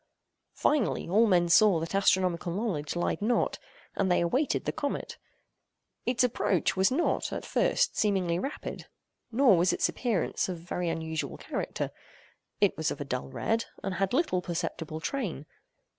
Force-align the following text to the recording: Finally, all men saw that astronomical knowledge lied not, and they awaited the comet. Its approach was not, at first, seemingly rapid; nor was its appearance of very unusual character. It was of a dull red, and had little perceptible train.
Finally, 0.55 1.07
all 1.07 1.27
men 1.27 1.47
saw 1.47 1.79
that 1.79 1.93
astronomical 1.93 2.51
knowledge 2.51 2.95
lied 2.95 3.21
not, 3.21 3.59
and 3.95 4.11
they 4.11 4.19
awaited 4.19 4.65
the 4.65 4.71
comet. 4.71 5.19
Its 6.07 6.23
approach 6.23 6.75
was 6.75 6.89
not, 6.89 7.31
at 7.31 7.45
first, 7.45 7.95
seemingly 7.95 8.39
rapid; 8.39 8.87
nor 9.31 9.55
was 9.55 9.71
its 9.71 9.87
appearance 9.87 10.49
of 10.49 10.57
very 10.57 10.89
unusual 10.89 11.37
character. 11.37 11.91
It 12.59 12.75
was 12.77 12.89
of 12.89 12.99
a 12.99 13.05
dull 13.05 13.27
red, 13.29 13.65
and 13.83 13.93
had 13.93 14.11
little 14.11 14.41
perceptible 14.41 14.99
train. 15.01 15.45